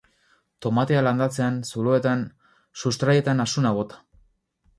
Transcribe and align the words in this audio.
Tomatea 0.65 1.03
landatzean, 1.07 1.59
zuloean, 1.73 2.25
sustraietan 2.85 3.45
asuna 3.45 3.75
bota. 3.79 4.03